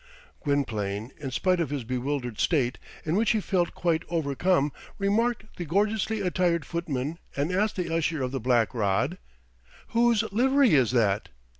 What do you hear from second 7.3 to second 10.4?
and asked the Usher of the Black Rod, "Whose